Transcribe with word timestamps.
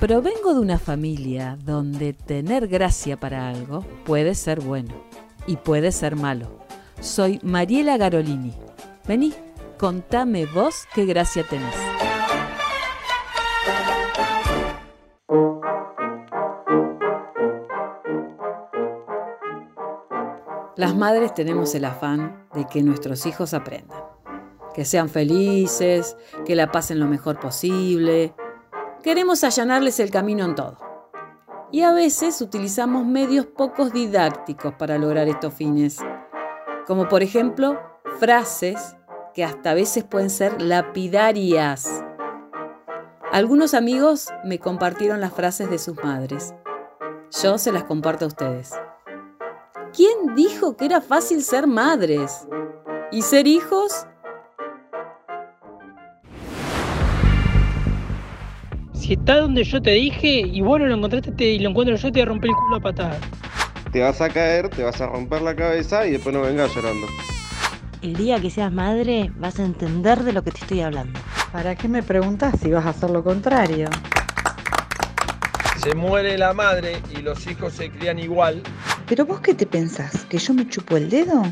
Provengo 0.00 0.54
de 0.54 0.60
una 0.60 0.78
familia 0.78 1.58
donde 1.64 2.12
tener 2.12 2.68
gracia 2.68 3.18
para 3.18 3.48
algo 3.48 3.84
puede 4.04 4.34
ser 4.34 4.60
bueno 4.60 4.94
y 5.46 5.56
puede 5.56 5.92
ser 5.92 6.16
malo. 6.16 6.46
Soy 7.00 7.40
Mariela 7.42 7.96
Garolini. 7.96 8.54
Vení, 9.06 9.34
contame 9.76 10.46
vos 10.46 10.86
qué 10.94 11.04
gracia 11.04 11.44
tenés. 11.44 11.74
Las 20.76 20.94
madres 20.94 21.34
tenemos 21.34 21.74
el 21.74 21.84
afán 21.84 22.46
de 22.54 22.64
que 22.64 22.82
nuestros 22.82 23.26
hijos 23.26 23.52
aprendan, 23.52 24.00
que 24.74 24.84
sean 24.84 25.08
felices, 25.08 26.16
que 26.44 26.54
la 26.54 26.70
pasen 26.70 27.00
lo 27.00 27.06
mejor 27.06 27.38
posible. 27.40 28.34
Queremos 29.02 29.44
allanarles 29.44 30.00
el 30.00 30.10
camino 30.10 30.44
en 30.44 30.54
todo. 30.54 30.78
Y 31.70 31.82
a 31.82 31.92
veces 31.92 32.40
utilizamos 32.40 33.04
medios 33.04 33.46
pocos 33.46 33.92
didácticos 33.92 34.74
para 34.74 34.98
lograr 34.98 35.28
estos 35.28 35.52
fines, 35.52 35.98
como 36.86 37.08
por 37.08 37.22
ejemplo 37.22 37.78
frases 38.18 38.96
que 39.34 39.44
hasta 39.44 39.70
a 39.70 39.74
veces 39.74 40.04
pueden 40.04 40.30
ser 40.30 40.60
lapidarias. 40.62 42.02
Algunos 43.30 43.74
amigos 43.74 44.28
me 44.44 44.58
compartieron 44.58 45.20
las 45.20 45.34
frases 45.34 45.68
de 45.68 45.78
sus 45.78 46.02
madres. 46.02 46.54
Yo 47.42 47.58
se 47.58 47.72
las 47.72 47.84
comparto 47.84 48.24
a 48.24 48.28
ustedes. 48.28 48.72
¿Quién 49.94 50.34
dijo 50.34 50.76
que 50.76 50.86
era 50.86 51.00
fácil 51.00 51.42
ser 51.42 51.66
madres? 51.66 52.48
¿Y 53.10 53.22
ser 53.22 53.46
hijos? 53.46 54.06
Si 59.08 59.14
está 59.14 59.40
donde 59.40 59.64
yo 59.64 59.80
te 59.80 59.92
dije 59.92 60.40
y 60.40 60.60
vos 60.60 60.78
no 60.78 60.84
lo 60.84 60.94
encontraste 60.94 61.42
y 61.42 61.58
lo 61.60 61.70
encuentro 61.70 61.96
yo, 61.96 62.12
te 62.12 62.18
voy 62.18 62.20
a 62.20 62.24
romper 62.26 62.50
el 62.50 62.56
culo 62.56 62.76
a 62.76 62.80
patadas. 62.80 63.18
Te 63.90 64.02
vas 64.02 64.20
a 64.20 64.28
caer, 64.28 64.68
te 64.68 64.82
vas 64.82 65.00
a 65.00 65.06
romper 65.06 65.40
la 65.40 65.56
cabeza 65.56 66.06
y 66.06 66.10
después 66.10 66.34
no 66.34 66.42
vengas 66.42 66.74
llorando. 66.74 67.06
El 68.02 68.16
día 68.16 68.38
que 68.38 68.50
seas 68.50 68.70
madre 68.70 69.32
vas 69.38 69.58
a 69.60 69.64
entender 69.64 70.24
de 70.24 70.34
lo 70.34 70.42
que 70.44 70.50
te 70.50 70.58
estoy 70.58 70.82
hablando. 70.82 71.18
¿Para 71.50 71.74
qué 71.74 71.88
me 71.88 72.02
preguntas 72.02 72.60
si 72.60 72.70
vas 72.70 72.84
a 72.84 72.90
hacer 72.90 73.08
lo 73.08 73.24
contrario? 73.24 73.88
Se 75.78 75.94
muere 75.94 76.36
la 76.36 76.52
madre 76.52 77.00
y 77.18 77.22
los 77.22 77.46
hijos 77.46 77.72
se 77.72 77.90
crían 77.90 78.18
igual. 78.18 78.62
¿Pero 79.06 79.24
vos 79.24 79.40
qué 79.40 79.54
te 79.54 79.64
pensás? 79.64 80.26
¿Que 80.26 80.36
yo 80.36 80.52
me 80.52 80.68
chupo 80.68 80.98
el 80.98 81.08
dedo? 81.08 81.44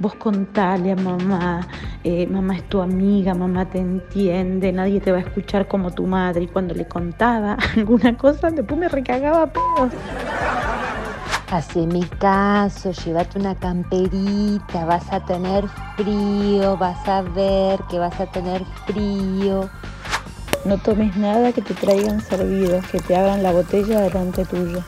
Vos 0.00 0.14
contale 0.14 0.92
a 0.92 0.96
mamá, 0.96 1.66
eh, 2.04 2.24
mamá 2.28 2.54
es 2.54 2.68
tu 2.68 2.80
amiga, 2.80 3.34
mamá 3.34 3.68
te 3.68 3.78
entiende, 3.78 4.72
nadie 4.72 5.00
te 5.00 5.10
va 5.10 5.18
a 5.18 5.22
escuchar 5.22 5.66
como 5.66 5.90
tu 5.90 6.06
madre. 6.06 6.44
Y 6.44 6.46
cuando 6.46 6.72
le 6.72 6.86
contaba 6.86 7.56
alguna 7.76 8.16
cosa, 8.16 8.50
después 8.50 8.78
me 8.78 8.88
recagaba 8.88 9.42
a 9.42 9.52
pedos. 9.52 9.92
Haceme 11.50 12.06
caso, 12.18 12.92
llévate 12.92 13.40
una 13.40 13.56
camperita, 13.56 14.84
vas 14.84 15.12
a 15.12 15.18
tener 15.24 15.64
frío, 15.96 16.76
vas 16.76 17.08
a 17.08 17.22
ver 17.22 17.80
que 17.90 17.98
vas 17.98 18.20
a 18.20 18.26
tener 18.26 18.64
frío. 18.86 19.68
No 20.64 20.78
tomes 20.78 21.16
nada 21.16 21.50
que 21.50 21.62
te 21.62 21.74
traigan 21.74 22.20
servido, 22.20 22.80
que 22.92 23.00
te 23.00 23.16
hagan 23.16 23.42
la 23.42 23.50
botella 23.50 24.02
delante 24.02 24.44
tuyo. 24.44 24.84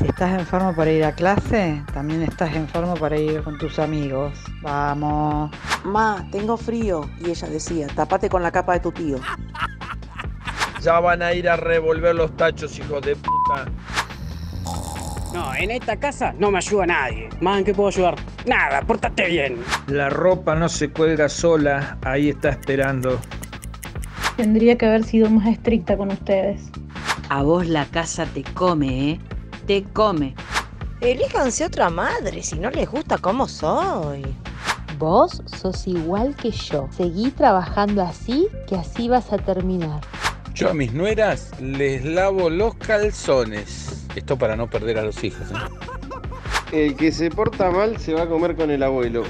Si 0.00 0.06
estás 0.06 0.32
enfermo 0.38 0.74
para 0.74 0.90
ir 0.90 1.04
a 1.04 1.12
clase, 1.12 1.82
también 1.92 2.22
estás 2.22 2.56
enfermo 2.56 2.94
para 2.94 3.18
ir 3.18 3.42
con 3.42 3.58
tus 3.58 3.78
amigos. 3.78 4.32
Vamos. 4.62 5.50
Ma, 5.84 6.26
tengo 6.32 6.56
frío. 6.56 7.02
Y 7.20 7.28
ella 7.28 7.48
decía, 7.48 7.86
tapate 7.88 8.30
con 8.30 8.42
la 8.42 8.50
capa 8.50 8.72
de 8.72 8.80
tu 8.80 8.92
tío. 8.92 9.18
Ya 10.80 11.00
van 11.00 11.20
a 11.20 11.34
ir 11.34 11.46
a 11.50 11.56
revolver 11.56 12.14
los 12.14 12.34
tachos, 12.34 12.78
hijos 12.78 13.02
de 13.02 13.14
puta. 13.14 13.66
No, 15.34 15.54
en 15.54 15.70
esta 15.70 15.98
casa 15.98 16.32
no 16.38 16.50
me 16.50 16.56
ayuda 16.56 16.86
nadie. 16.86 17.28
Más 17.42 17.58
en 17.58 17.64
qué 17.66 17.74
puedo 17.74 17.90
ayudar. 17.90 18.14
Nada, 18.46 18.80
pórtate 18.80 19.26
bien. 19.26 19.58
La 19.86 20.08
ropa 20.08 20.54
no 20.54 20.70
se 20.70 20.88
cuelga 20.88 21.28
sola, 21.28 21.98
ahí 22.06 22.30
está 22.30 22.48
esperando. 22.48 23.20
Tendría 24.38 24.78
que 24.78 24.86
haber 24.86 25.04
sido 25.04 25.28
más 25.28 25.46
estricta 25.46 25.98
con 25.98 26.10
ustedes. 26.10 26.70
A 27.28 27.42
vos 27.42 27.66
la 27.66 27.84
casa 27.84 28.24
te 28.24 28.42
come, 28.54 29.10
¿eh? 29.10 29.20
Te 29.70 29.84
come. 29.92 30.34
Elíjanse 31.00 31.64
otra 31.64 31.90
madre 31.90 32.42
si 32.42 32.58
no 32.58 32.72
les 32.72 32.90
gusta 32.90 33.18
cómo 33.18 33.46
soy. 33.46 34.26
Vos 34.98 35.44
sos 35.46 35.86
igual 35.86 36.34
que 36.34 36.50
yo. 36.50 36.88
Seguí 36.90 37.30
trabajando 37.30 38.02
así, 38.02 38.48
que 38.66 38.74
así 38.74 39.08
vas 39.08 39.32
a 39.32 39.38
terminar. 39.38 40.00
Yo 40.54 40.70
a 40.70 40.74
mis 40.74 40.92
nueras 40.92 41.52
les 41.60 42.04
lavo 42.04 42.50
los 42.50 42.74
calzones. 42.74 44.08
Esto 44.16 44.36
para 44.36 44.56
no 44.56 44.68
perder 44.68 44.98
a 44.98 45.02
los 45.02 45.22
hijos. 45.22 45.46
¿eh? 46.72 46.86
El 46.86 46.96
que 46.96 47.12
se 47.12 47.30
porta 47.30 47.70
mal 47.70 47.96
se 47.98 48.12
va 48.12 48.22
a 48.22 48.28
comer 48.28 48.56
con 48.56 48.72
el 48.72 48.82
abuelo. 48.82 49.22